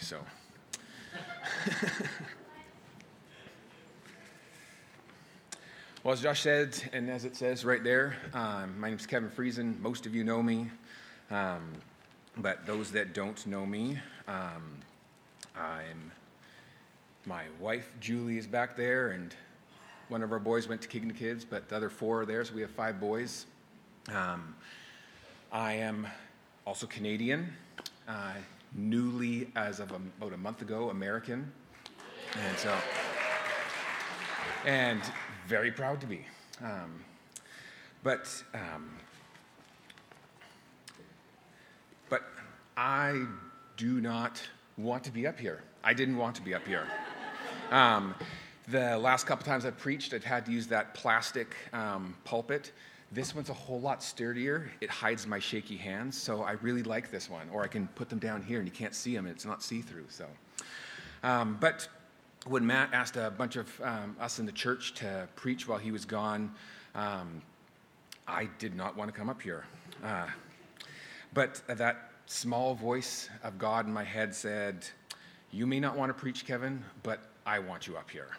[0.00, 0.20] So.
[6.02, 9.28] well, as Josh said, and as it says right there, um, my name is Kevin
[9.28, 9.78] Friesen.
[9.80, 10.70] Most of you know me,
[11.30, 11.72] um,
[12.38, 14.78] but those that don't know me, um,
[15.54, 16.12] I'm
[17.26, 19.34] my wife Julie is back there, and
[20.08, 22.44] one of our boys went to King of Kids, but the other four are there,
[22.44, 23.46] so we have five boys.
[24.14, 24.54] Um,
[25.52, 26.06] I am
[26.66, 27.52] also Canadian,
[28.08, 28.34] uh,
[28.76, 31.50] newly, as of about a month ago, American,
[32.34, 32.74] and so,
[34.64, 35.00] and
[35.46, 36.24] very proud to be.
[36.62, 37.00] Um,
[38.02, 38.90] but, um,
[42.08, 42.22] but
[42.76, 43.24] I
[43.76, 44.42] do not
[44.76, 45.62] want to be up here.
[45.82, 46.86] I didn't want to be up here.
[47.70, 48.14] Um,
[48.68, 52.72] the last couple times I've preached, I've had to use that plastic um, pulpit.
[53.12, 54.70] This one's a whole lot sturdier.
[54.80, 57.48] It hides my shaky hands, so I really like this one.
[57.50, 59.62] Or I can put them down here and you can't see them, and it's not
[59.62, 60.06] see through.
[60.08, 60.26] So,
[61.22, 61.88] um, but
[62.46, 65.92] when Matt asked a bunch of um, us in the church to preach while he
[65.92, 66.52] was gone,
[66.94, 67.42] um,
[68.26, 69.64] I did not want to come up here.
[70.04, 70.26] Uh,
[71.32, 74.84] but that small voice of God in my head said,
[75.52, 78.30] "You may not want to preach, Kevin, but I want you up here."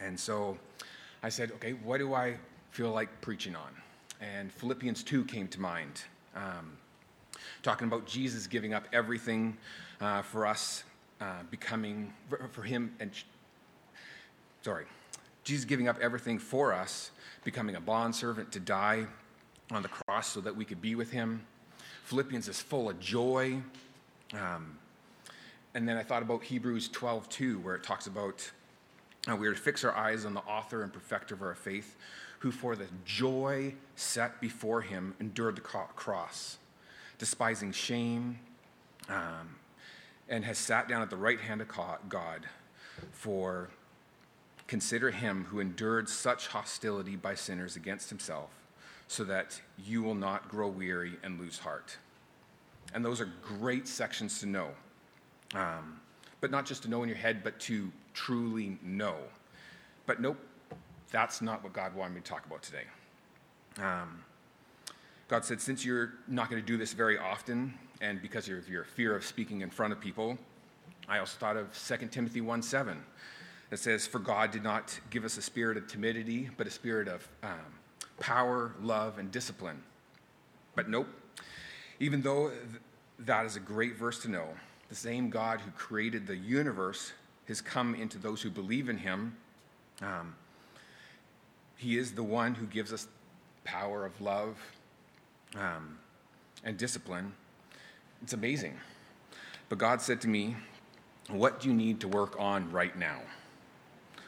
[0.00, 0.58] And so
[1.22, 2.36] I said, okay, what do I
[2.70, 3.70] feel like preaching on?
[4.20, 6.02] And Philippians 2 came to mind,
[6.34, 6.76] um,
[7.62, 9.56] talking about Jesus giving up everything
[10.00, 10.84] uh, for us,
[11.20, 12.12] uh, becoming,
[12.52, 13.10] for, him, and
[14.62, 14.86] sorry,
[15.44, 17.10] Jesus giving up everything for us,
[17.44, 19.06] becoming a bondservant to die
[19.70, 21.44] on the cross so that we could be with him.
[22.04, 23.60] Philippians is full of joy.
[24.32, 24.78] Um,
[25.74, 28.50] and then I thought about Hebrews 12, 2, where it talks about
[29.30, 31.96] uh, we are to fix our eyes on the author and perfecter of our faith,
[32.40, 36.58] who for the joy set before him endured the cross,
[37.18, 38.38] despising shame,
[39.08, 39.56] um,
[40.28, 41.68] and has sat down at the right hand of
[42.08, 42.46] God.
[43.12, 43.70] For
[44.66, 48.50] consider him who endured such hostility by sinners against himself,
[49.08, 51.96] so that you will not grow weary and lose heart.
[52.94, 54.68] And those are great sections to know.
[55.54, 56.00] Um,
[56.40, 59.16] but not just to know in your head, but to truly know.
[60.06, 60.38] But nope,
[61.10, 62.84] that's not what God wanted me to talk about today.
[63.78, 64.24] Um,
[65.28, 68.84] God said, since you're not going to do this very often, and because of your
[68.84, 70.38] fear of speaking in front of people,
[71.08, 73.02] I also thought of 2 Timothy 1 7.
[73.70, 77.08] It says, For God did not give us a spirit of timidity, but a spirit
[77.08, 77.58] of um,
[78.18, 79.82] power, love, and discipline.
[80.74, 81.08] But nope,
[82.00, 82.82] even though th-
[83.20, 84.46] that is a great verse to know,
[84.88, 87.12] the same God who created the universe
[87.46, 89.36] has come into those who believe in him.
[90.00, 90.34] Um,
[91.78, 93.06] he is the one who gives us
[93.64, 94.58] power of love
[95.56, 95.96] um,
[96.64, 97.32] and discipline.
[98.20, 98.74] It's amazing.
[99.68, 100.56] But God said to me,
[101.30, 103.20] What do you need to work on right now?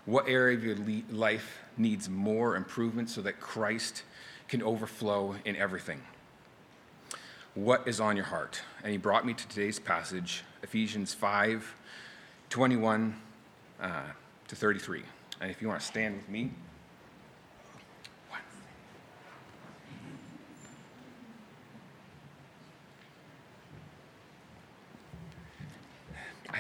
[0.07, 0.77] What area of your
[1.11, 4.05] life needs more improvement so that Christ
[4.49, 6.03] can overflow in everything?
[7.55, 8.63] What is on your heart?
[8.85, 11.75] And he brought me to today's passage, Ephesians 5
[12.49, 13.15] 21
[13.81, 14.03] uh,
[14.49, 15.03] to 33.
[15.41, 16.51] And if you want to stand with me.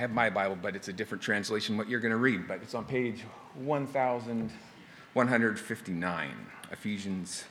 [0.00, 2.48] Have my Bible, but it's a different translation what you're going to read.
[2.48, 3.20] But it's on page
[3.54, 6.30] 1159,
[6.72, 7.44] Ephesians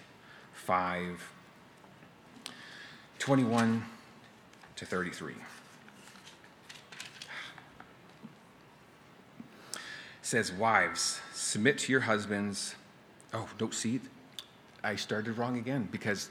[0.53, 1.31] 5
[3.19, 3.85] 21
[4.77, 5.33] to 33.
[5.33, 5.37] It
[10.23, 12.75] says, Wives, submit to your husbands.
[13.33, 14.01] Oh, don't see, it.
[14.83, 16.29] I started wrong again because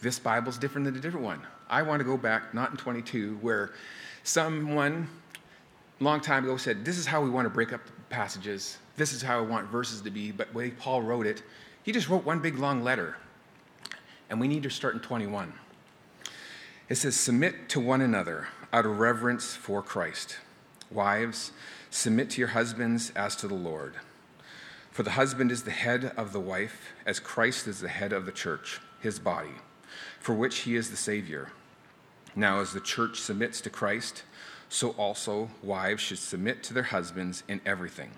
[0.00, 1.40] this Bible's different than a different one.
[1.68, 3.72] I want to go back, not in 22, where
[4.22, 5.08] someone
[6.04, 8.78] long time ago said, This is how we want to break up the passages.
[8.96, 10.30] This is how I want verses to be.
[10.30, 11.42] But the way Paul wrote it,
[11.82, 13.16] he just wrote one big long letter.
[14.30, 15.52] And we need to start in 21.
[16.88, 20.38] It says, Submit to one another out of reverence for Christ.
[20.90, 21.52] Wives,
[21.90, 23.96] submit to your husbands as to the Lord.
[24.90, 28.26] For the husband is the head of the wife, as Christ is the head of
[28.26, 29.54] the church, his body,
[30.18, 31.52] for which he is the Savior.
[32.34, 34.22] Now, as the church submits to Christ,
[34.68, 38.10] so also wives should submit to their husbands in everything.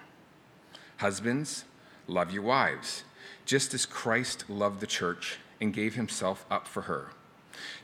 [0.98, 1.64] Husbands,
[2.06, 3.04] love your wives,
[3.44, 7.10] just as Christ loved the church and gave himself up for her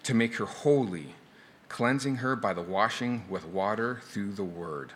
[0.03, 1.15] to make her holy,
[1.69, 4.93] cleansing her by the washing with water through the word,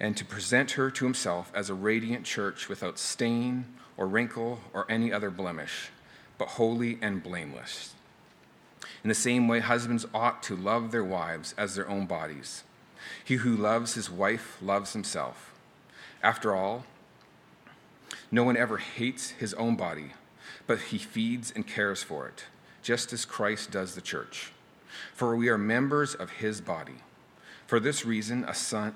[0.00, 3.66] and to present her to himself as a radiant church without stain
[3.96, 5.90] or wrinkle or any other blemish,
[6.38, 7.94] but holy and blameless.
[9.02, 12.64] In the same way, husbands ought to love their wives as their own bodies.
[13.24, 15.52] He who loves his wife loves himself.
[16.22, 16.84] After all,
[18.30, 20.12] no one ever hates his own body,
[20.66, 22.44] but he feeds and cares for it,
[22.82, 24.52] just as Christ does the church.
[25.12, 27.02] For we are members of his body.
[27.66, 28.94] For this reason, a son,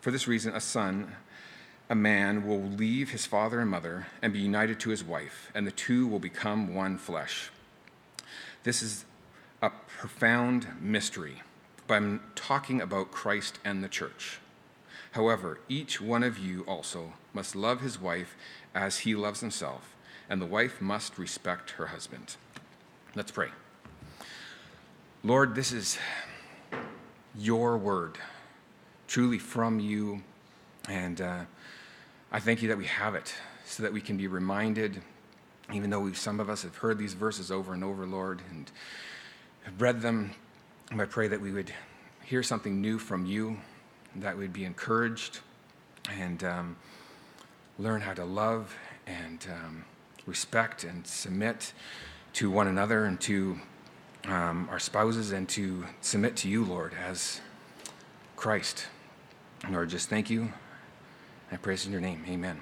[0.00, 1.16] for this reason, a son,
[1.90, 5.66] a man will leave his father and mother and be united to his wife, and
[5.66, 7.50] the two will become one flesh.
[8.62, 9.04] This is
[9.62, 11.42] a profound mystery,
[11.90, 14.38] I'm talking about Christ and the church.
[15.12, 18.36] However, each one of you also must love his wife
[18.74, 19.94] as he loves himself,
[20.28, 22.36] and the wife must respect her husband.
[23.14, 23.48] Let's pray.
[25.24, 25.98] Lord, this is
[27.36, 28.18] your word,
[29.06, 30.22] truly from you.
[30.88, 31.40] And uh,
[32.30, 35.02] I thank you that we have it so that we can be reminded,
[35.72, 38.70] even though some of us have heard these verses over and over, Lord, and
[39.64, 40.32] have read them.
[40.90, 41.70] And I pray that we would
[42.24, 43.58] hear something new from you,
[44.16, 45.40] that we'd be encouraged
[46.10, 46.76] and um,
[47.78, 48.74] learn how to love
[49.06, 49.84] and um,
[50.24, 51.74] respect and submit
[52.34, 53.58] to one another and to
[54.26, 57.42] um, our spouses and to submit to you, Lord, as
[58.36, 58.86] Christ.
[59.68, 60.52] Lord, just thank you.
[61.52, 62.24] I praise in your name.
[62.26, 62.60] Amen.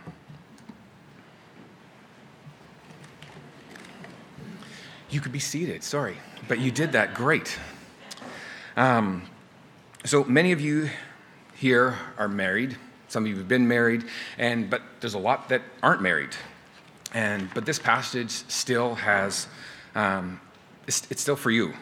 [5.11, 6.17] You could be seated, sorry,
[6.49, 7.57] but you did that great.
[8.77, 9.23] Um,
[10.05, 10.91] so many of you
[11.55, 12.77] here are married.
[13.09, 14.05] Some of you have been married,
[14.37, 16.37] and but there's a lot that aren't married.
[17.15, 19.49] And but this passage still has
[19.95, 20.41] um,
[20.87, 21.75] it's, it's still for you.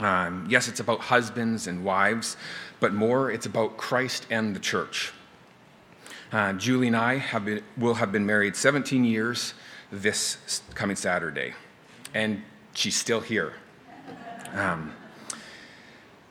[0.00, 2.36] Um, yes, it's about husbands and wives,
[2.80, 5.12] but more, it's about Christ and the church.
[6.32, 9.54] Uh, Julie and I have been, will have been married 17 years
[9.90, 11.54] this coming Saturday,
[12.12, 12.42] and
[12.74, 13.54] she's still here.
[14.52, 14.92] Um,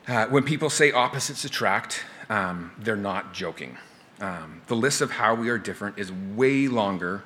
[0.07, 3.77] uh, when people say opposites attract, um, they're not joking.
[4.21, 7.23] Um, the list of how we are different is way longer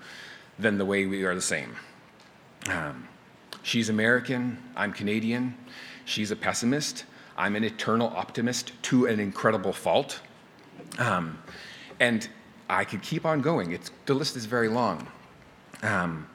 [0.58, 1.76] than the way we are the same.
[2.68, 3.08] Um,
[3.62, 5.56] She's American, I'm Canadian.
[6.06, 7.06] She's a pessimist,
[7.38, 10.22] I'm an eternal optimist to an incredible fault.
[10.98, 11.38] Um,
[12.00, 12.28] and
[12.70, 13.72] I could keep on going.
[13.74, 15.08] It's, the list is very long.
[15.84, 16.28] Um,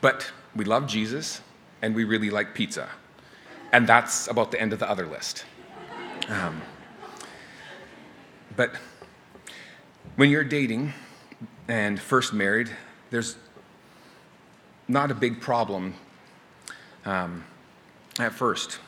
[0.00, 1.40] but we love Jesus
[1.82, 2.88] and we really like pizza.
[3.72, 5.44] And that's about the end of the other list.
[6.28, 6.60] Um,
[8.56, 8.74] but
[10.16, 10.92] when you're dating
[11.68, 12.70] and first married,
[13.10, 13.36] there's
[14.88, 15.94] not a big problem
[17.04, 17.44] um,
[18.18, 18.78] at first.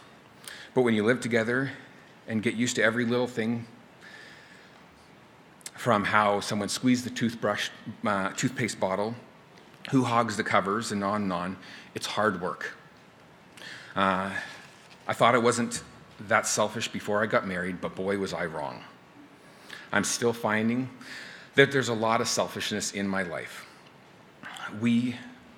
[0.75, 1.71] But when you live together
[2.27, 3.67] and get used to every little thing,
[5.81, 7.71] from how someone squeezed the toothbrush,
[8.05, 9.15] uh, toothpaste bottle,
[9.91, 11.57] who hogs the covers, and on and on,
[11.95, 12.75] it's hard work.
[13.97, 14.31] Uh,
[15.11, 15.83] I thought I wasn't
[16.29, 18.85] that selfish before I got married, but boy, was I wrong.
[19.91, 20.89] I'm still finding
[21.57, 23.67] that there's a lot of selfishness in my life.
[24.81, 25.17] We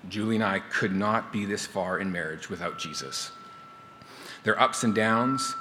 [0.09, 3.31] Julie and I could not be this far in marriage without Jesus.
[4.43, 5.55] There are ups and downs,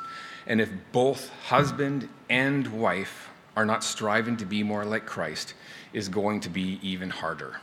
[0.46, 5.52] and if both husband and wife are not striving to be more like Christ,
[5.92, 7.60] is going to be even harder.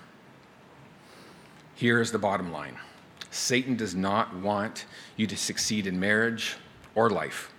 [1.74, 2.78] Here is the bottom line
[3.32, 4.86] Satan does not want
[5.16, 6.58] you to succeed in marriage
[6.96, 7.52] or life.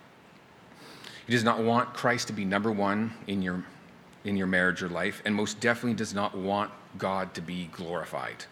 [1.26, 3.64] He does not want Christ to be number one in your,
[4.24, 8.44] in your marriage or life, and most definitely does not want God to be glorified.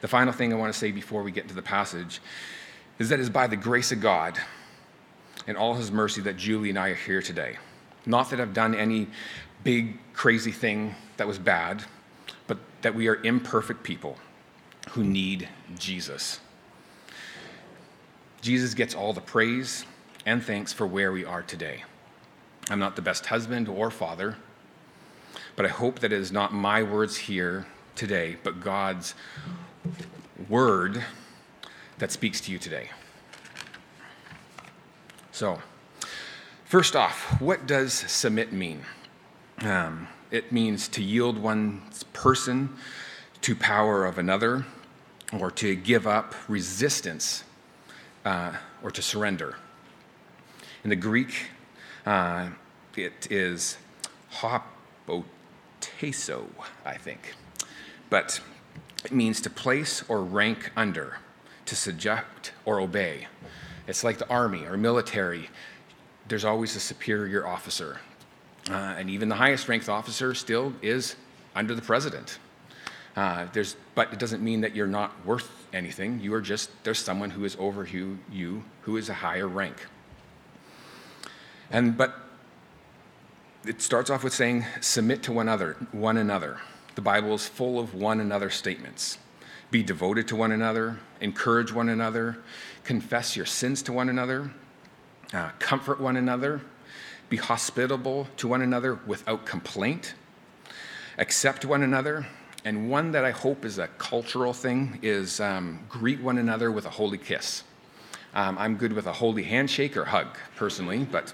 [0.00, 2.20] The final thing I want to say before we get into the passage
[2.98, 4.38] is that it is by the grace of God
[5.46, 7.58] and all his mercy that Julie and I are here today.
[8.06, 9.08] Not that I've done any
[9.62, 11.84] big, crazy thing that was bad,
[12.46, 14.16] but that we are imperfect people
[14.90, 15.48] who need
[15.78, 16.40] Jesus.
[18.40, 19.86] Jesus gets all the praise
[20.26, 21.84] and thanks for where we are today.
[22.70, 24.36] I'm not the best husband or father,
[25.56, 29.14] but I hope that it is not my words here today, but God's
[30.48, 31.04] word
[31.98, 32.90] that speaks to you today.
[35.32, 35.60] So,
[36.64, 38.82] first off, what does submit mean?
[39.60, 42.76] Um, it means to yield one's person
[43.42, 44.64] to power of another,
[45.38, 47.44] or to give up resistance,
[48.24, 49.56] uh, or to surrender.
[50.84, 51.46] In the Greek,
[52.06, 52.48] uh,
[52.96, 53.76] it is
[54.32, 56.46] hopotasso,
[56.84, 57.34] I think.
[58.10, 58.40] But
[59.04, 61.18] it means to place or rank under,
[61.66, 63.26] to subject or obey.
[63.86, 65.48] It's like the army or military.
[66.28, 68.00] There's always a superior officer.
[68.70, 71.16] Uh, and even the highest ranked officer still is
[71.54, 72.38] under the president.
[73.14, 76.20] Uh, there's, but it doesn't mean that you're not worth anything.
[76.20, 79.86] You are just, there's someone who is over you, you who is a higher rank.
[81.70, 82.14] And but
[83.64, 86.60] it starts off with saying, submit to one another, one another.
[86.94, 89.18] The Bible is full of one another statements.
[89.70, 92.38] Be devoted to one another, encourage one another,
[92.84, 94.50] confess your sins to one another,
[95.32, 96.60] uh, comfort one another,
[97.30, 100.14] be hospitable to one another without complaint,
[101.16, 102.26] accept one another,
[102.64, 106.86] and one that I hope is a cultural thing is um, greet one another with
[106.86, 107.64] a holy kiss.
[108.34, 111.32] Um, I'm good with a holy handshake or hug, personally, but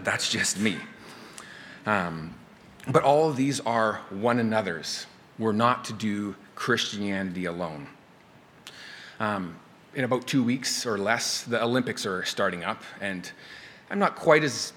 [0.00, 0.76] that's just me.
[1.86, 2.34] Um,
[2.88, 5.06] but all of these are one another's.
[5.38, 7.86] We're not to do Christianity alone.
[9.20, 9.56] Um,
[9.94, 13.30] in about two weeks or less, the Olympics are starting up, and
[13.90, 14.72] I'm not quite as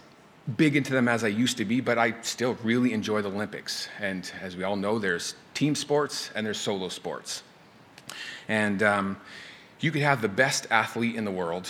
[0.56, 3.90] big into them as I used to be, but I still really enjoy the Olympics.
[4.00, 7.42] And as we all know, there's team sports and there's solo sports.
[8.48, 9.18] And um,
[9.80, 11.68] you could have the best athlete in the world,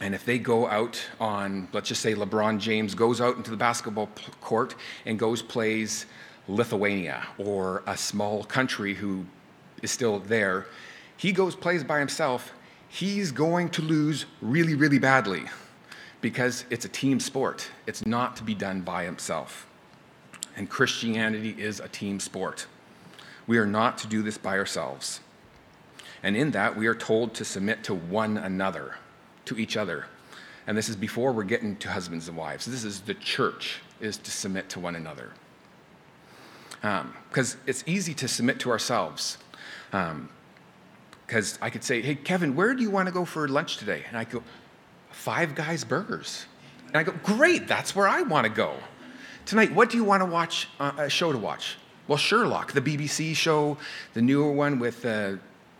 [0.00, 3.56] and if they go out on, let's just say LeBron James goes out into the
[3.56, 4.08] basketball
[4.40, 6.06] court and goes plays
[6.48, 9.26] Lithuania or a small country who
[9.82, 10.66] is still there,
[11.18, 12.52] he goes plays by himself,
[12.88, 15.44] he's going to lose really, really badly
[16.22, 17.68] because it's a team sport.
[17.86, 19.66] It's not to be done by himself.
[20.56, 22.66] And Christianity is a team sport.
[23.46, 25.20] We are not to do this by ourselves.
[26.22, 28.96] And in that, we are told to submit to one another,
[29.46, 30.06] to each other.
[30.66, 32.66] And this is before we're getting to husbands and wives.
[32.66, 35.32] This is the church, is to submit to one another.
[36.80, 39.38] Because um, it's easy to submit to ourselves.
[39.90, 43.78] Because um, I could say, hey, Kevin, where do you want to go for lunch
[43.78, 44.04] today?
[44.08, 44.42] And I go,
[45.10, 46.46] Five Guys Burgers.
[46.88, 48.74] And I go, great, that's where I want to go.
[49.46, 51.76] Tonight, what do you want to watch, uh, a show to watch?
[52.08, 53.76] Well, Sherlock, the BBC show,
[54.14, 55.34] the newer one with uh,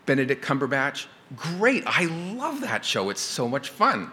[0.06, 1.06] Benedict Cumberbatch.
[1.36, 3.10] Great, I love that show.
[3.10, 4.10] It's so much fun.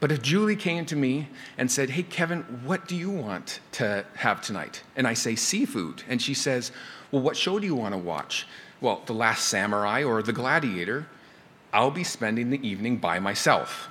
[0.00, 4.04] But if Julie came to me and said, Hey, Kevin, what do you want to
[4.14, 4.82] have tonight?
[4.94, 6.04] And I say, Seafood.
[6.08, 6.70] And she says,
[7.10, 8.46] Well, what show do you want to watch?
[8.80, 11.06] Well, The Last Samurai or The Gladiator.
[11.72, 13.88] I'll be spending the evening by myself.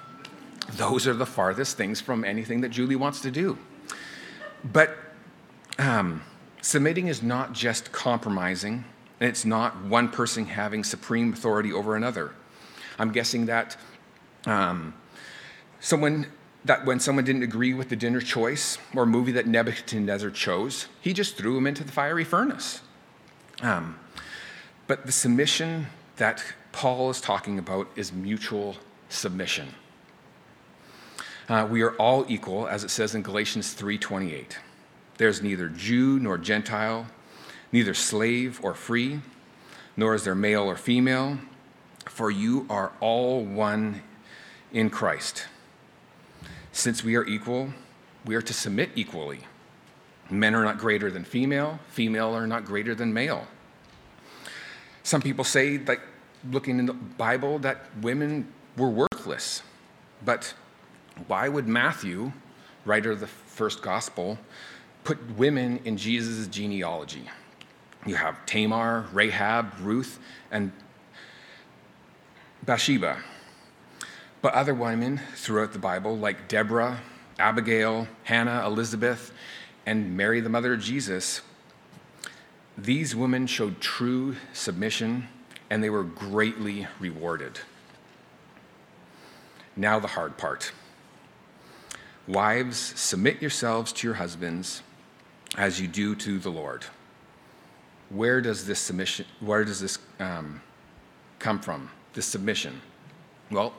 [0.74, 3.58] Those are the farthest things from anything that Julie wants to do.
[4.64, 4.98] But
[5.78, 6.22] um,
[6.68, 8.84] submitting is not just compromising,
[9.22, 12.34] and it's not one person having supreme authority over another.
[13.00, 13.78] I'm guessing that
[14.46, 14.94] um,
[15.80, 16.28] someone
[16.66, 21.14] that when someone didn't agree with the dinner choice or movie that Nebuchadnezzar chose, he
[21.14, 22.82] just threw him into the fiery furnace.
[23.62, 23.98] Um,
[24.88, 26.44] but the submission that
[26.74, 28.76] Paul is talking about is mutual
[29.08, 29.70] submission.
[31.48, 34.58] Uh, we are all equal, as it says in Galatians 3:28.
[35.18, 37.08] There's neither Jew nor Gentile,
[37.72, 39.22] neither slave or free,
[39.96, 41.40] nor is there male or female,
[42.06, 44.04] for you are all one
[44.72, 45.48] in Christ.
[46.72, 47.74] Since we are equal,
[48.26, 49.40] we are to submit equally.
[50.30, 53.48] Men are not greater than female, female are not greater than male.
[55.04, 56.02] Some people say, like
[56.52, 59.64] looking in the Bible, that women were worthless.
[60.24, 60.54] But
[61.28, 62.34] why would Matthew,
[62.86, 64.38] writer of the first gospel,
[65.08, 67.24] put women in Jesus' genealogy?
[68.06, 70.20] You have Tamar, Rahab, Ruth,
[70.52, 70.74] and
[72.64, 73.24] Bathsheba.
[74.42, 77.00] But other women throughout the Bible, like Deborah,
[77.40, 79.32] Abigail, Hannah, Elizabeth,
[79.86, 81.40] and Mary, the mother of Jesus,
[82.78, 85.30] these women showed true submission
[85.70, 87.62] and they were greatly rewarded.
[89.78, 90.74] Now, the hard part.
[92.28, 94.82] Wives, submit yourselves to your husbands
[95.56, 96.86] as you do to the Lord.
[98.10, 100.62] Where does this submission, where does this um,
[101.40, 102.82] come from, this submission?
[103.52, 103.74] Well,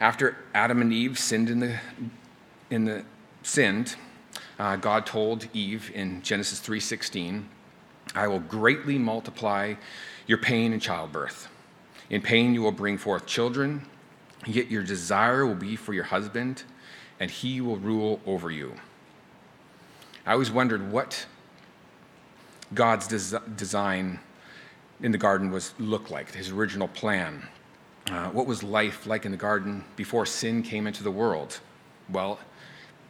[0.00, 1.78] after Adam and Eve sinned in the,
[2.70, 3.04] in the
[3.42, 3.96] sinned,
[4.58, 7.48] uh, God told Eve in Genesis 3:16,
[8.14, 9.74] "I will greatly multiply
[10.26, 11.48] your pain in childbirth.
[12.10, 13.86] In pain, you will bring forth children,
[14.46, 16.62] yet your desire will be for your husband,
[17.18, 18.74] and he will rule over you.
[20.26, 21.26] I always wondered what
[22.74, 24.20] God's des- design
[25.00, 27.46] in the garden was look like, his original plan.
[28.10, 31.60] Uh, what was life like in the garden before sin came into the world?
[32.10, 32.38] Well,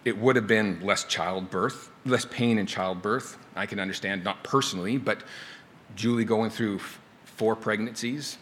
[0.04, 3.36] it would have been less childbirth, less pain in childbirth.
[3.54, 5.22] I can understand, not personally, but
[5.94, 6.80] Julie going through
[7.24, 8.38] four pregnancies,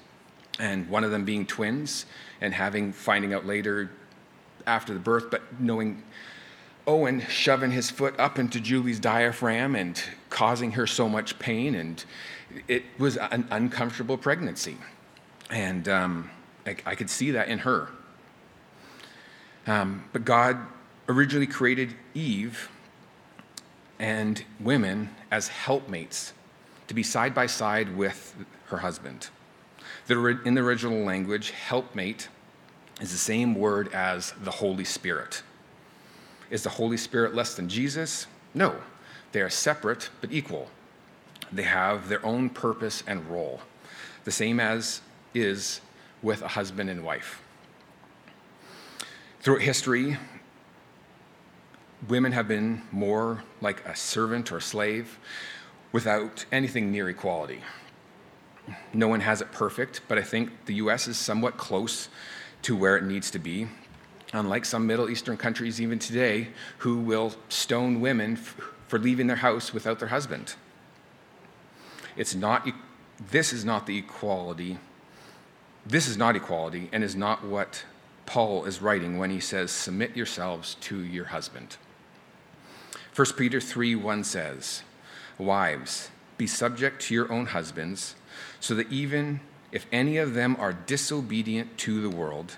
[0.58, 2.06] and one of them being twins,
[2.40, 3.90] and having finding out later
[4.66, 6.02] after the birth, but knowing
[6.87, 10.00] Owen shoving his foot up into Julie's diaphragm and
[10.31, 12.05] causing her so much pain, and
[12.69, 14.76] it was an uncomfortable pregnancy.
[15.50, 16.31] And um,
[16.64, 17.88] I, I, could see that in her.
[19.66, 20.59] Um, but God
[21.09, 22.69] originally created Eve
[23.99, 26.33] and women as helpmates
[26.88, 29.28] to be side by side with her husband.
[30.09, 32.28] in the original language, helpmate
[33.00, 35.43] is the same word as the Holy Spirit.
[36.50, 38.26] Is the Holy Spirit less than Jesus?
[38.54, 38.76] No.
[39.32, 40.70] They are separate but equal.
[41.52, 43.60] They have their own purpose and role,
[44.24, 45.00] the same as
[45.34, 45.80] is
[46.22, 47.42] with a husband and wife.
[49.40, 50.16] Throughout history,
[52.08, 55.18] women have been more like a servant or slave
[55.92, 57.60] without anything near equality.
[58.92, 62.08] No one has it perfect, but I think the US is somewhat close
[62.62, 63.68] to where it needs to be.
[64.33, 68.56] Unlike some Middle Eastern countries, even today, who will stone women f-
[68.88, 70.54] for leaving their house without their husband.
[72.16, 72.68] It's not,
[73.30, 74.78] this is not the equality.
[75.85, 77.85] This is not equality and is not what
[78.25, 81.76] Paul is writing when he says, Submit yourselves to your husband.
[83.14, 84.83] 1 Peter 3 1 says,
[85.38, 88.16] Wives, be subject to your own husbands,
[88.61, 89.40] so that even
[89.73, 92.56] if any of them are disobedient to the world,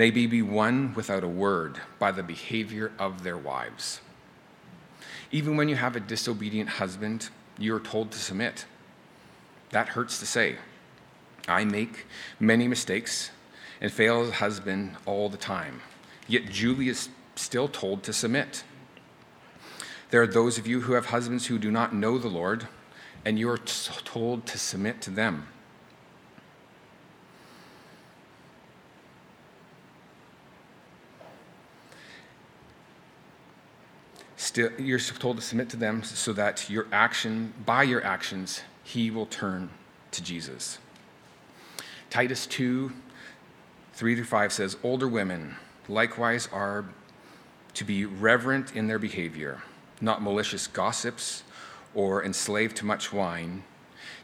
[0.00, 4.00] they may be won without a word by the behavior of their wives.
[5.30, 7.28] Even when you have a disobedient husband,
[7.58, 8.64] you are told to submit.
[9.72, 10.56] That hurts to say.
[11.46, 12.06] I make
[12.38, 13.30] many mistakes
[13.78, 15.82] and fail as a husband all the time.
[16.26, 18.64] Yet Julie is still told to submit.
[20.10, 22.68] There are those of you who have husbands who do not know the Lord,
[23.26, 25.48] and you are told to submit to them.
[34.50, 39.08] Still, you're told to submit to them so that your action, by your actions, he
[39.08, 39.70] will turn
[40.10, 40.78] to Jesus.
[42.10, 42.92] Titus 2
[43.92, 45.54] 3 through 5 says, Older women
[45.88, 46.86] likewise are
[47.74, 49.62] to be reverent in their behavior
[50.00, 51.44] not malicious gossips
[51.94, 53.62] or enslaved to much wine,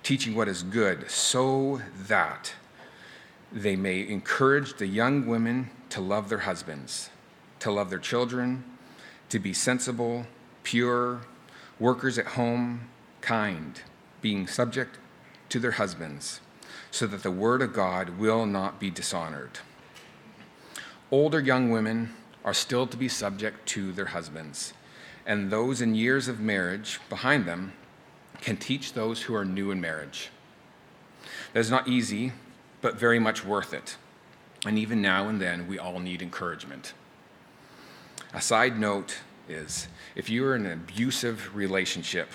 [0.03, 2.53] teaching what is good, so that
[3.53, 7.11] they may encourage the young women to love their husbands,
[7.61, 8.65] to love their children,
[9.29, 10.27] to be sensible,
[10.63, 11.21] pure,
[11.79, 12.89] workers at home,
[13.21, 13.83] kind,
[14.21, 14.99] being subject
[15.49, 16.41] to their husbands,
[16.91, 19.59] so that the word of God will not be dishonored.
[21.11, 24.73] Older young women are still to be subject to their husbands
[25.27, 27.73] and those in years of marriage behind them
[28.41, 30.31] can teach those who are new in marriage.
[31.53, 32.33] That is not easy,
[32.81, 33.97] but very much worth it.
[34.65, 36.95] And even now and then, we all need encouragement.
[38.37, 39.17] A side note
[39.49, 42.29] is if you're in an abusive relationship,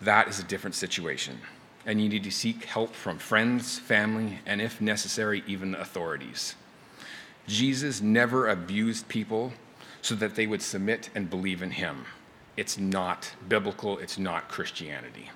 [0.00, 1.38] that is a different situation.
[1.84, 6.54] And you need to seek help from friends, family, and if necessary, even authorities.
[7.46, 9.52] Jesus never abused people
[10.00, 12.06] so that they would submit and believe in him.
[12.56, 15.30] It's not biblical, it's not Christianity.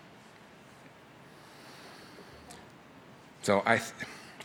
[3.42, 3.92] So I, th-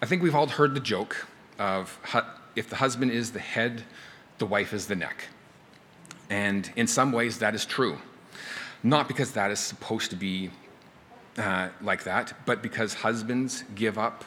[0.01, 1.25] I think we've all heard the joke
[1.57, 2.19] of hu-
[2.57, 3.83] if the husband is the head,
[4.39, 5.27] the wife is the neck.
[6.30, 7.98] And in some ways, that is true.
[8.84, 10.52] Not because that is supposed to be
[11.38, 14.26] uh, like that, but because husbands give up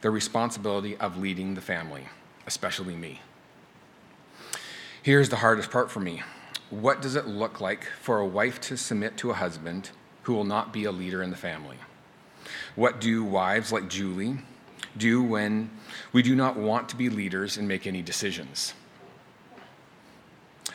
[0.00, 2.06] the responsibility of leading the family,
[2.46, 3.20] especially me.
[5.02, 6.22] Here's the hardest part for me
[6.70, 9.90] what does it look like for a wife to submit to a husband
[10.24, 11.78] who will not be a leader in the family?
[12.76, 14.38] What do wives like Julie
[14.96, 15.70] do when
[16.12, 18.74] we do not want to be leaders and make any decisions?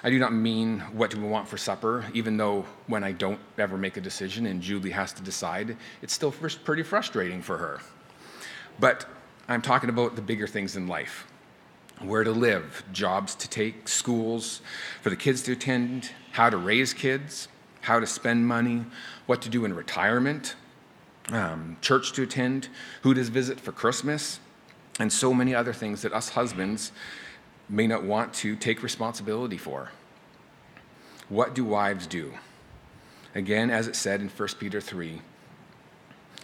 [0.04, 3.40] I do not mean what do we want for supper, even though when I don't
[3.58, 7.80] ever make a decision and Julie has to decide, it's still pretty frustrating for her.
[8.80, 9.06] But
[9.48, 11.26] I'm talking about the bigger things in life
[12.02, 14.62] where to live, jobs to take, schools
[15.02, 17.48] for the kids to attend, how to raise kids,
[17.82, 18.86] how to spend money,
[19.26, 20.56] what to do in retirement,
[21.30, 22.68] um, church to attend,
[23.04, 24.40] who to visit for Christmas,
[25.00, 26.92] and so many other things that us husbands
[27.74, 29.92] may not want to take responsibility for.
[31.30, 32.34] What do wives do?
[33.36, 35.22] Again, as it said in 1 Peter 3,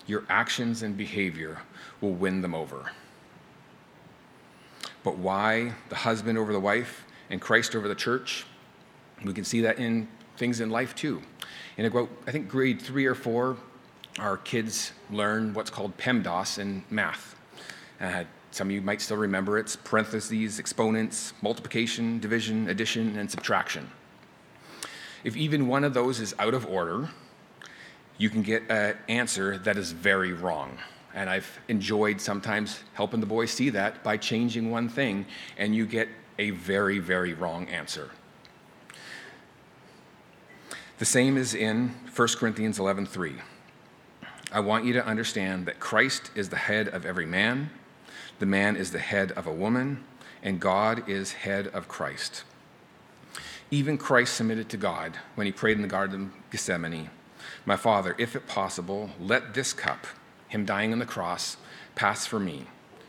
[0.07, 1.59] your actions and behavior
[2.01, 2.91] will win them over
[5.03, 8.45] but why the husband over the wife and Christ over the church.
[9.23, 11.21] We can see that in things in life too.
[11.77, 13.57] In a about, I think, grade three or four,
[14.17, 17.35] our kids learn what's called PEMDAS in math.
[18.01, 18.25] Uh,
[18.59, 23.89] some of you might still remember it's parentheses, exponents, multiplication, division, addition, and subtraction.
[25.23, 27.07] If even one of those is out of order,
[28.17, 30.77] you can get an answer that is very wrong.
[31.13, 35.25] And I've enjoyed sometimes helping the boys see that by changing one thing,
[35.57, 38.11] and you get a very, very wrong answer.
[40.97, 43.39] The same is in 1 Corinthians 11:3.
[44.51, 47.69] I want you to understand that Christ is the head of every man,
[48.39, 50.03] the man is the head of a woman,
[50.41, 52.43] and God is head of Christ.
[53.69, 57.09] Even Christ submitted to God when he prayed in the Garden of Gethsemane
[57.65, 60.07] My Father, if it possible, let this cup,
[60.47, 61.57] him dying on the cross,
[61.95, 62.65] pass for me,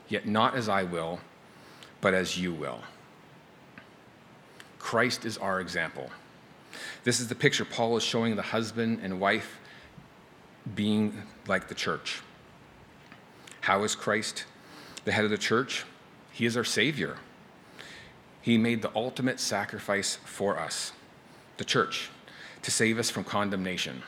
[0.09, 1.21] yet not as I will,
[2.01, 2.81] but as you will.
[4.79, 6.11] Christ is our example.
[7.05, 9.59] This is the picture Paul is showing the husband and wife
[10.75, 12.23] being like the church.
[13.63, 14.45] How is Christ
[15.05, 15.85] the head of the church?
[16.33, 17.17] He is our Savior.
[18.43, 20.93] He made the ultimate sacrifice for us,
[21.59, 22.11] the church,
[22.63, 24.03] to save us from condemnation.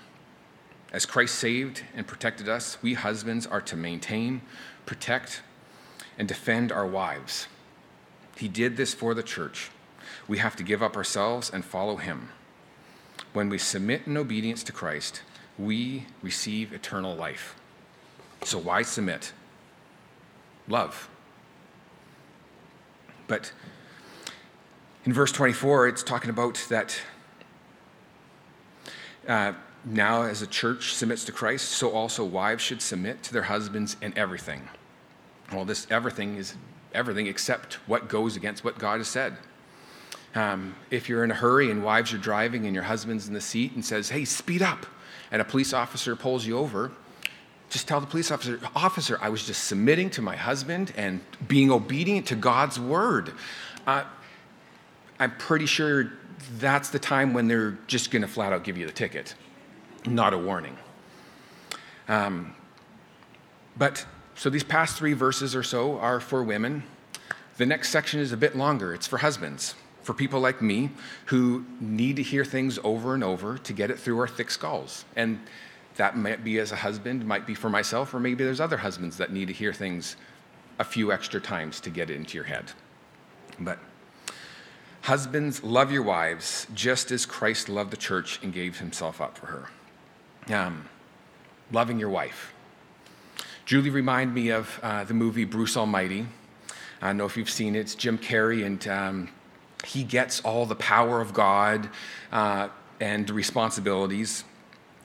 [0.92, 4.42] As Christ saved and protected us, we husbands are to maintain,
[4.85, 5.42] protect,
[6.18, 7.46] and defend our wives.
[8.37, 9.70] He did this for the church.
[10.28, 12.28] We have to give up ourselves and follow Him.
[13.33, 15.22] When we submit in obedience to Christ,
[15.59, 17.55] we receive eternal life.
[18.44, 19.33] So, why submit?
[20.68, 21.09] Love.
[23.27, 23.53] But
[25.05, 27.01] in verse 24, it's talking about that
[29.27, 29.53] uh,
[29.85, 33.96] now, as a church submits to Christ, so also wives should submit to their husbands
[34.01, 34.68] in everything.
[35.53, 36.55] Well, this everything is
[36.94, 39.37] everything except what goes against what God has said.
[40.35, 43.40] Um, if you're in a hurry and wives are driving and your husband's in the
[43.40, 44.87] seat and says, hey, speed up,
[45.31, 46.92] and a police officer pulls you over,
[47.72, 51.70] just tell the police officer, officer, I was just submitting to my husband and being
[51.70, 53.32] obedient to God's word.
[53.87, 54.04] Uh,
[55.18, 56.12] I'm pretty sure
[56.58, 59.35] that's the time when they're just going to flat out give you the ticket,
[60.06, 60.76] not a warning.
[62.08, 62.54] Um,
[63.78, 64.04] but
[64.35, 66.82] so these past three verses or so are for women.
[67.56, 70.90] The next section is a bit longer, it's for husbands for people like me
[71.26, 75.04] who need to hear things over and over to get it through our thick skulls.
[75.14, 75.40] And
[75.96, 79.16] that might be as a husband, might be for myself, or maybe there's other husbands
[79.18, 80.16] that need to hear things
[80.78, 82.72] a few extra times to get it into your head.
[83.59, 83.78] But
[85.02, 89.46] husbands, love your wives just as Christ loved the church and gave himself up for
[89.46, 89.68] her.
[90.55, 90.88] Um,
[91.70, 92.52] loving your wife.
[93.64, 96.26] Julie reminded me of uh, the movie Bruce Almighty.
[97.00, 97.81] I don't know if you've seen it.
[97.81, 99.28] It's Jim Carrey and um,
[99.85, 101.88] he gets all the power of God
[102.33, 102.68] uh,
[103.00, 104.44] and responsibilities.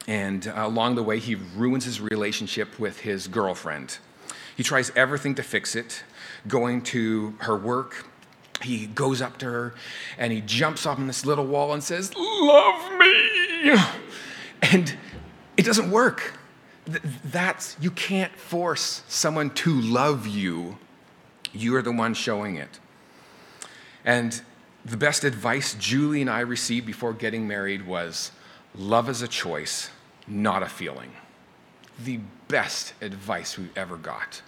[0.07, 3.97] And uh, along the way, he ruins his relationship with his girlfriend.
[4.55, 6.03] He tries everything to fix it,
[6.47, 8.07] going to her work.
[8.63, 9.75] He goes up to her
[10.17, 13.75] and he jumps up on this little wall and says, Love me.
[14.63, 14.97] And
[15.55, 16.33] it doesn't work.
[17.25, 20.77] That's, you can't force someone to love you.
[21.53, 22.79] You are the one showing it.
[24.03, 24.41] And
[24.85, 28.31] the best advice Julie and I received before getting married was
[28.73, 29.89] love is a choice,
[30.27, 31.11] not a feeling.
[32.03, 34.41] The best advice we've ever got.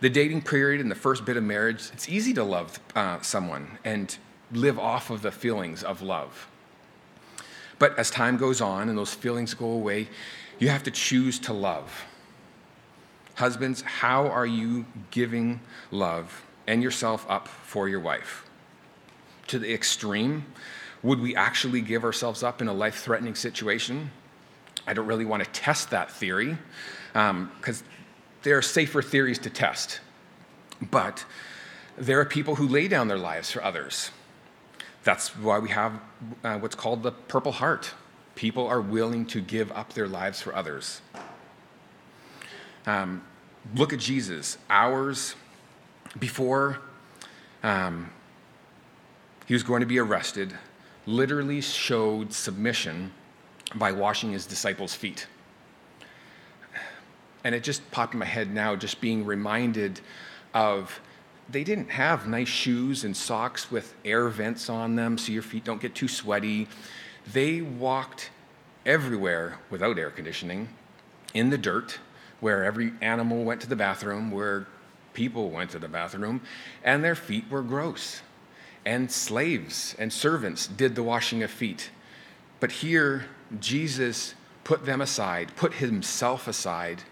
[0.00, 3.78] The dating period and the first bit of marriage, it's easy to love uh, someone
[3.84, 4.16] and
[4.52, 6.48] live off of the feelings of love.
[7.78, 10.08] But as time goes on and those feelings go away,
[10.58, 12.04] you have to choose to love.
[13.34, 18.46] Husbands, how are you giving love and yourself up for your wife?
[19.48, 20.44] to the extreme?
[21.02, 24.10] Would we actually give ourselves up in a life threatening situation?
[24.86, 26.56] I don't really want to test that theory
[27.12, 27.88] because um,
[28.42, 30.00] there are safer theories to test.
[30.90, 31.24] But
[31.96, 34.10] there are people who lay down their lives for others.
[35.02, 36.00] That's why we have
[36.44, 37.92] uh, what's called the Purple Heart.
[38.34, 41.00] People are willing to give up their lives for others.
[42.86, 43.22] Um,
[43.74, 44.58] look at Jesus.
[44.68, 45.34] Hours
[46.18, 46.78] before
[47.62, 48.10] um,
[49.46, 50.54] he was going to be arrested,
[51.06, 53.12] literally showed submission
[53.78, 55.26] by washing his disciples' feet.
[57.44, 60.00] And it just popped in my head now, just being reminded
[60.54, 61.00] of
[61.48, 65.64] they didn't have nice shoes and socks with air vents on them so your feet
[65.64, 66.66] don't get too sweaty.
[67.32, 68.30] They walked
[68.84, 70.68] everywhere without air conditioning,
[71.34, 71.98] in the dirt,
[72.40, 74.66] where every animal went to the bathroom, where
[75.14, 76.40] people went to the bathroom,
[76.82, 78.22] and their feet were gross
[78.86, 81.90] and slaves and servants did the washing of feet.
[82.60, 83.26] But here,
[83.60, 87.02] Jesus put them aside, put himself aside,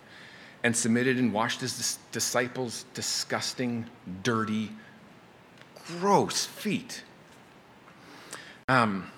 [0.63, 3.87] and submitted and washed his disciples' disgusting,
[4.23, 4.71] dirty,
[5.87, 7.03] gross feet.
[8.67, 9.11] Um,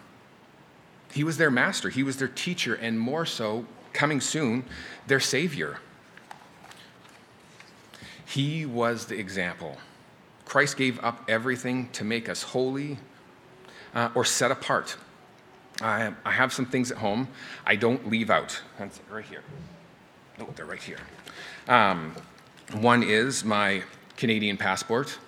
[1.12, 4.64] he was their master, he was their teacher, and more so, coming soon,
[5.06, 5.78] their savior.
[8.26, 9.78] He was the example.
[10.44, 12.98] Christ gave up everything to make us holy
[13.94, 14.96] uh, or set apart.
[15.80, 17.28] I, I have some things at home
[17.66, 18.60] I don't leave out.
[18.78, 19.42] That's right here.
[20.40, 20.98] Oh, they're right here.
[21.68, 22.14] Um,
[22.72, 23.82] one is my
[24.16, 25.18] Canadian passport.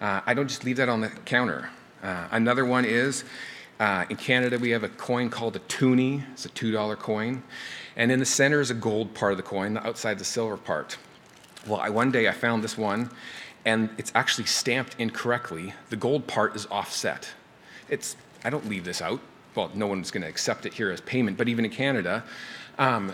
[0.00, 1.70] Uh, I don't just leave that on the counter.
[2.02, 3.24] Uh, another one is
[3.80, 6.24] uh, in Canada, we have a coin called a toonie.
[6.32, 7.42] It's a $2 coin.
[7.96, 10.56] And in the center is a gold part of the coin, the outside the silver
[10.56, 10.96] part.
[11.66, 13.10] Well, I, one day I found this one,
[13.64, 15.74] and it's actually stamped incorrectly.
[15.90, 17.30] The gold part is offset.
[17.88, 19.20] It's, I don't leave this out.
[19.54, 22.22] Well, no one's going to accept it here as payment, but even in Canada,
[22.78, 23.12] um,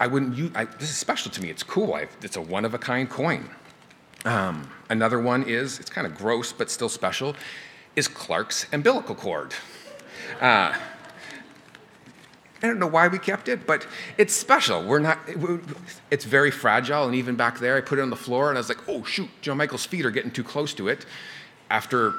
[0.00, 1.50] I wouldn't use, I, this is special to me.
[1.50, 1.94] It's cool.
[1.94, 3.50] I've, it's a one of a kind coin.
[4.24, 7.34] Um, another one is, it's kind of gross, but still special,
[7.96, 9.54] is Clark's umbilical cord.
[10.40, 10.76] Uh,
[12.60, 13.86] I don't know why we kept it, but
[14.18, 14.84] it's special.
[14.84, 15.18] We're not,
[16.10, 18.60] it's very fragile, and even back there, I put it on the floor, and I
[18.60, 21.06] was like, oh, shoot, John Michael's feet are getting too close to it.
[21.70, 22.14] After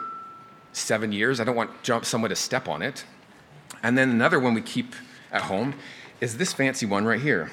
[0.71, 1.71] seven years, I don't want
[2.05, 3.03] someone to step on it.
[3.83, 4.95] And then another one we keep
[5.31, 5.75] at home
[6.21, 7.51] is this fancy one right here.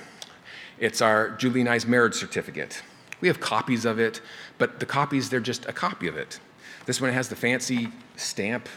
[0.78, 2.82] It's our Julie and I's marriage certificate.
[3.20, 4.20] We have copies of it,
[4.58, 6.38] but the copies, they're just a copy of it.
[6.84, 8.68] This one has the fancy stamp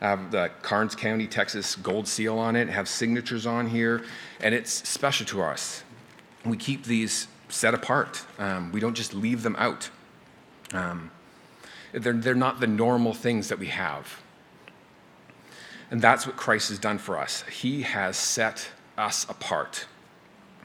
[0.00, 4.04] have the Karnes County, Texas gold seal on it, have signatures on here,
[4.40, 5.82] and it's special to us.
[6.44, 8.24] We keep these set apart.
[8.38, 9.90] Um, we don't just leave them out.
[10.72, 11.10] Um,
[11.92, 14.22] they're, they're not the normal things that we have.
[15.90, 17.42] And that's what Christ has done for us.
[17.50, 19.86] He has set us apart.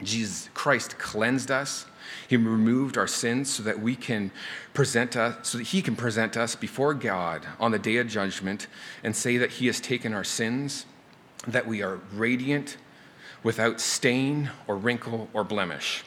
[0.02, 1.86] Jesus Christ cleansed us.
[2.28, 4.32] He removed our sins so that we can
[4.74, 8.68] present us, so that He can present us before God on the day of judgment
[9.04, 10.86] and say that He has taken our sins,
[11.48, 12.78] that we are radiant,
[13.44, 16.04] without stain or wrinkle or blemish.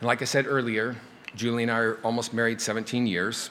[0.00, 0.96] And like I said earlier,
[1.34, 3.50] Julie and I are almost married 17 years.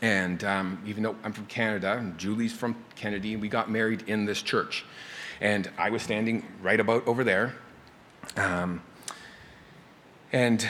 [0.00, 4.24] And um, even though I'm from Canada, and Julie's from Kenedy, we got married in
[4.24, 4.84] this church.
[5.40, 7.54] And I was standing right about over there.
[8.36, 8.82] Um,
[10.32, 10.66] and,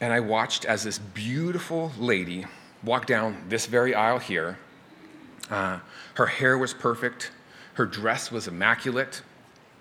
[0.00, 2.46] and I watched as this beautiful lady
[2.82, 4.58] walked down this very aisle here.
[5.50, 5.80] Uh,
[6.14, 7.32] her hair was perfect,
[7.74, 9.22] her dress was immaculate,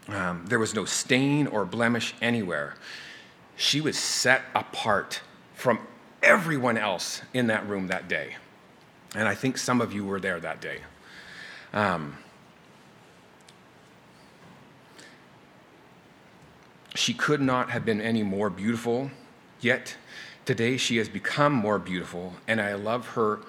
[0.07, 2.75] um, there was no stain or blemish anywhere.
[3.55, 5.21] She was set apart
[5.53, 5.79] from
[6.23, 8.35] everyone else in that room that day.
[9.15, 10.79] And I think some of you were there that day.
[11.73, 12.17] Um,
[16.99, 19.11] She could not have been any more beautiful,
[19.61, 19.95] yet
[20.43, 23.39] today she has become more beautiful, and I love her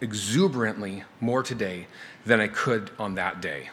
[0.00, 1.86] exuberantly more today
[2.24, 3.70] than I could on that day.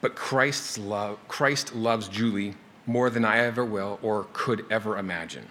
[0.00, 5.50] But Christ's love, Christ loves Julie more than I ever will or could ever imagine.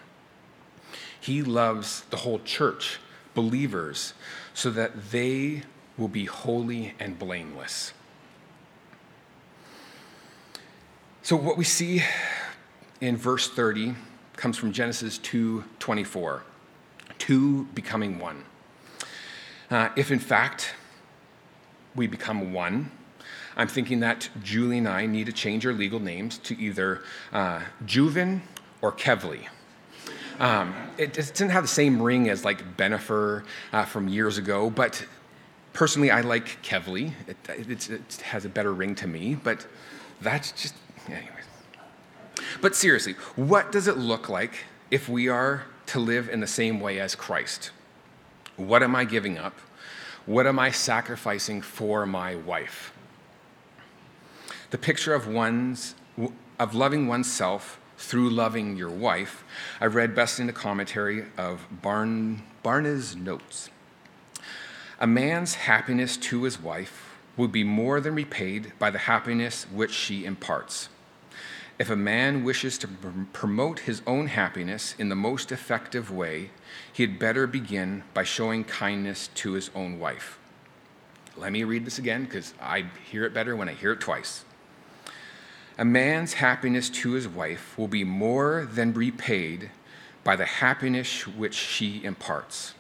[1.17, 2.99] He loves the whole church,
[3.41, 4.13] believers,
[4.54, 5.63] so that they
[5.97, 7.93] will be holy and blameless.
[11.23, 12.04] So what we see
[12.99, 13.95] in verse 30
[14.36, 16.41] comes from Genesis 2:24.
[17.17, 18.43] Two becoming one.
[19.71, 20.73] Uh, if in fact
[21.95, 22.91] we become one,
[23.56, 27.62] I'm thinking that Julie and I need to change our legal names to either uh,
[27.86, 28.41] Juven
[28.82, 29.47] or Kevly.
[30.39, 34.69] Um, it, it, doesn't have the same ring as like Bennifer uh, from years ago,
[34.69, 35.06] but
[35.73, 37.12] personally, I like Kevly.
[37.28, 39.67] It, it, has a better ring to me, but
[40.21, 40.75] that's just
[41.08, 41.43] anyways.
[42.62, 46.80] But seriously, what does it look like if we are to live in the same
[46.80, 47.71] way as Christ?
[48.56, 49.58] What am I giving up?
[50.25, 52.93] What am I sacrificing for my wife?
[54.69, 55.95] The picture of one's
[56.60, 59.44] of loving oneself through loving your wife,
[59.82, 63.70] I read best in the commentary of Barn, Barnes' notes.
[65.00, 69.94] A man's happiness to his wife will be more than repaid by the happiness which
[69.94, 70.90] she imparts.
[71.78, 72.88] If a man wishes to
[73.32, 76.52] promote his own happiness in the most effective way,
[76.92, 80.40] he had better begin by showing kindness to his own wife.
[81.38, 84.44] Let me read this again because I hear it better when I hear it twice.
[85.80, 89.72] A man's happiness to his wife will be more than repaid
[90.26, 92.74] by the happiness which she imparts.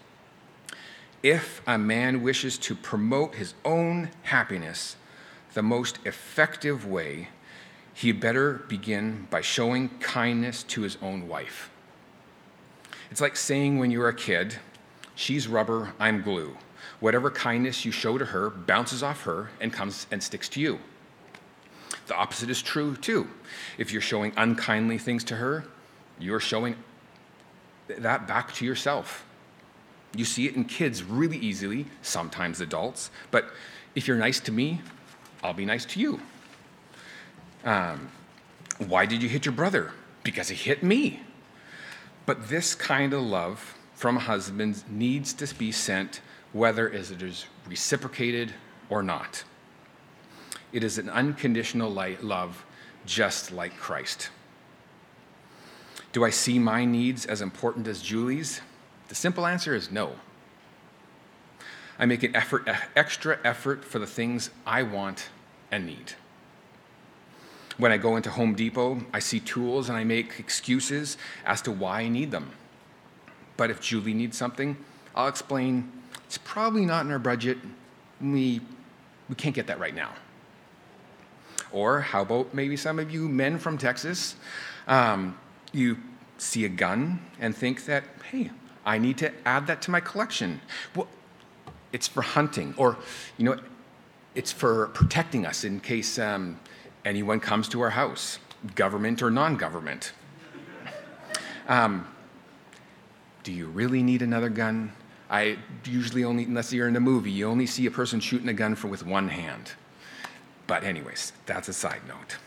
[1.23, 4.97] If a man wishes to promote his own happiness,
[5.53, 7.29] the most effective way
[7.93, 11.71] he better begin by showing kindness to his own wife.
[13.11, 14.57] It's like saying when you're a kid,
[15.15, 16.57] she's rubber, I'm glue.
[16.99, 20.79] Whatever kindness you show to her bounces off her and comes and sticks to you.
[22.09, 23.29] The opposite is true too.
[23.77, 25.65] If you're showing unkindly things to her,
[26.17, 26.75] you're showing
[27.87, 29.23] that back to yourself.
[30.15, 33.51] You see it in kids really easily, sometimes adults, but
[33.93, 34.81] if you're nice to me,
[35.43, 36.19] I'll be nice to you.
[37.63, 38.09] Um,
[38.79, 39.91] why did you hit your brother?
[40.23, 41.19] Because he hit me.
[42.25, 46.21] But this kind of love from husbands needs to be sent
[46.53, 48.55] whether it is reciprocated
[48.89, 49.43] or not.
[50.71, 52.65] It is an unconditional love,
[53.05, 54.29] just like Christ.
[56.11, 58.61] Do I see my needs as important as Julie's?
[59.09, 60.13] The simple answer is no.
[61.97, 65.29] I make an effort, extra effort for the things I want
[65.71, 66.13] and need.
[67.77, 71.71] When I go into Home Depot, I see tools and I make excuses as to
[71.71, 72.51] why I need them.
[73.57, 74.77] But if Julie needs something,
[75.15, 75.91] I'll explain
[76.25, 77.57] it's probably not in our budget.
[78.21, 78.61] We,
[79.27, 80.13] we can't get that right now.
[81.71, 84.35] Or how about maybe some of you men from Texas?
[84.87, 85.37] Um,
[85.71, 85.97] you
[86.37, 88.51] see a gun and think that, hey,
[88.85, 90.61] I need to add that to my collection.
[90.95, 91.07] Well,
[91.91, 92.97] it's for hunting, or,
[93.37, 93.59] you know,
[94.35, 96.59] it's for protecting us in case um,
[97.03, 98.39] anyone comes to our house,
[98.75, 100.13] government or non government.
[101.67, 102.07] Um,
[103.43, 104.91] do you really need another gun?
[105.29, 108.53] I usually only, unless you're in a movie, you only see a person shooting a
[108.53, 109.73] gun for, with one hand.
[110.69, 112.37] But, anyways, that's a side note.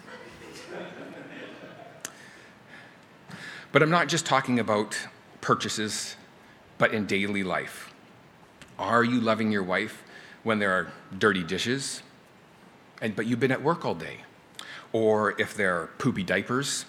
[3.72, 4.96] But I'm not just talking about
[5.40, 6.14] purchases,
[6.78, 7.92] but in daily life.
[8.78, 10.04] Are you loving your wife
[10.44, 12.04] when there are dirty dishes,
[13.00, 14.18] and, but you've been at work all day?
[14.92, 16.84] Or if there are poopy diapers,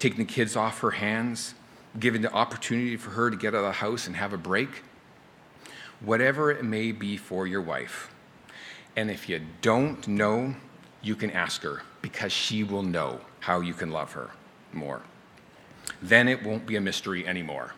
[0.00, 1.54] taking the kids off her hands,
[2.00, 4.82] giving the opportunity for her to get out of the house and have a break?
[6.00, 8.09] Whatever it may be for your wife.
[8.96, 10.54] And if you don't know,
[11.02, 14.30] you can ask her because she will know how you can love her
[14.72, 15.02] more
[16.02, 17.74] then it won't be a mystery anymore.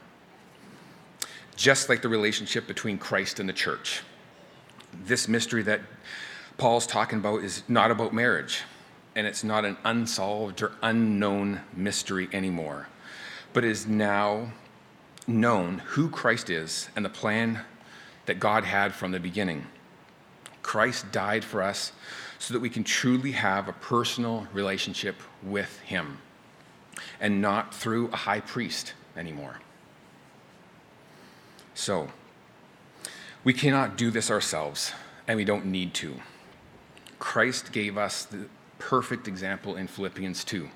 [1.57, 4.03] Just like the relationship between Christ and the church.
[5.05, 5.81] This mystery that
[6.59, 8.63] Paul's talking about is not about marriage,
[9.17, 12.89] and it's not an unsolved or unknown mystery anymore,
[13.53, 14.53] but is now
[15.27, 17.61] known who Christ is and the plan
[18.27, 19.67] that God had from the beginning.
[20.63, 21.93] Christ died for us
[22.39, 26.19] so that we can truly have a personal relationship with Him
[27.21, 29.61] and not through a high priest anymore.
[31.75, 32.11] So,
[33.45, 34.93] we cannot do this ourselves,
[35.27, 36.21] and we don't need to.
[37.19, 38.47] Christ gave us the
[38.79, 40.69] perfect example in Philippians 2.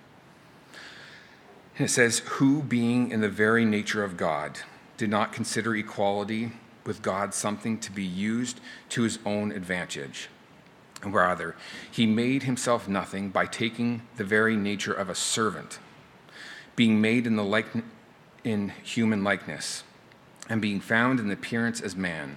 [1.79, 4.61] And it says, Who, being in the very nature of God,
[4.97, 6.53] did not consider equality
[6.87, 10.29] with God something to be used to his own advantage.
[11.05, 11.55] Rather,
[11.91, 15.79] he made himself nothing by taking the very nature of a servant
[16.77, 17.67] being made in, the like,
[18.45, 19.83] in human likeness,
[20.49, 22.37] and being found in appearance as man,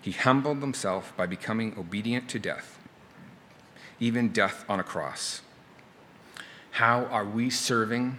[0.00, 2.78] he humbled himself by becoming obedient to death,
[4.00, 5.42] even death on a cross.
[6.72, 8.18] How are we serving,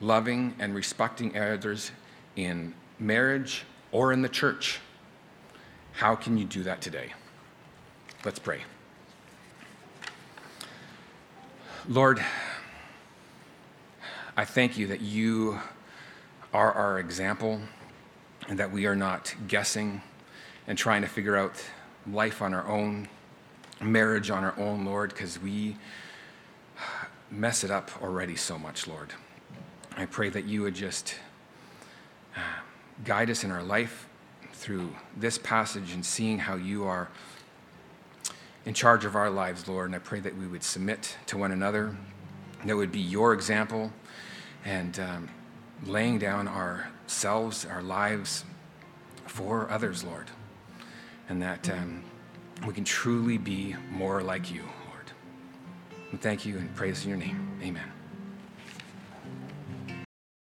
[0.00, 1.90] loving, and respecting others
[2.34, 4.80] in marriage or in the church?
[5.96, 7.14] How can you do that today?
[8.22, 8.60] Let's pray.
[11.88, 12.22] Lord,
[14.36, 15.58] I thank you that you
[16.52, 17.62] are our example
[18.46, 20.02] and that we are not guessing
[20.66, 21.64] and trying to figure out
[22.12, 23.08] life on our own,
[23.80, 25.78] marriage on our own, Lord, because we
[27.30, 29.14] mess it up already so much, Lord.
[29.96, 31.14] I pray that you would just
[32.36, 32.40] uh,
[33.02, 34.06] guide us in our life
[34.56, 37.08] through this passage and seeing how you are
[38.64, 39.86] in charge of our lives, Lord.
[39.86, 41.96] And I pray that we would submit to one another,
[42.64, 43.92] that would be your example
[44.64, 45.28] and um,
[45.84, 48.44] laying down ourselves, our lives
[49.26, 50.26] for others, Lord.
[51.28, 52.02] And that um,
[52.66, 55.12] we can truly be more like you, Lord.
[56.10, 57.58] And thank you and praise in your name.
[57.62, 57.95] Amen.